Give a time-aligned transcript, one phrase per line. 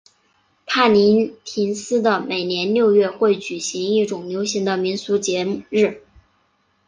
[0.65, 6.01] 帕林廷斯的每年六月会举行一种流行的民俗节日。